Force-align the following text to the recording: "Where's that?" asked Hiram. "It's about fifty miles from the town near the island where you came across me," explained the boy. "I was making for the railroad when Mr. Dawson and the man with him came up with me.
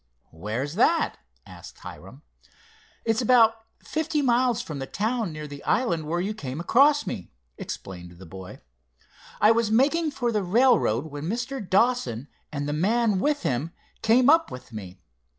"Where's 0.31 0.73
that?" 0.81 1.19
asked 1.45 1.77
Hiram. 1.81 2.23
"It's 3.05 3.21
about 3.21 3.53
fifty 3.83 4.23
miles 4.23 4.59
from 4.59 4.79
the 4.79 4.87
town 4.87 5.31
near 5.31 5.45
the 5.45 5.63
island 5.63 6.07
where 6.07 6.19
you 6.19 6.33
came 6.33 6.59
across 6.59 7.05
me," 7.05 7.31
explained 7.59 8.13
the 8.13 8.25
boy. 8.25 8.61
"I 9.39 9.51
was 9.51 9.69
making 9.69 10.09
for 10.09 10.31
the 10.31 10.41
railroad 10.41 11.05
when 11.11 11.25
Mr. 11.29 11.59
Dawson 11.63 12.29
and 12.51 12.67
the 12.67 12.73
man 12.73 13.19
with 13.19 13.43
him 13.43 13.73
came 14.01 14.27
up 14.27 14.49
with 14.49 14.73
me. 14.73 14.99